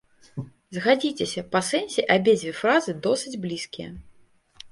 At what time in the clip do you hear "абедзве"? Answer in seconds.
2.15-2.51